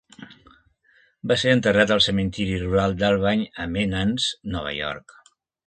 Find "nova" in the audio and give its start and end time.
4.57-4.77